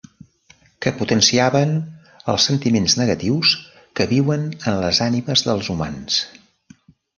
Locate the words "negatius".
3.01-3.53